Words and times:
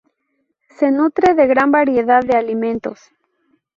Se 0.79 0.89
nutre 0.89 1.35
de 1.35 1.45
gran 1.45 1.69
variedad 1.71 2.21
de 2.23 2.35
alimentos. 2.35 2.99